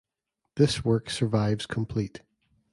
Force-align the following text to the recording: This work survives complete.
This 0.55 0.83
work 0.83 1.11
survives 1.11 1.67
complete. 1.67 2.21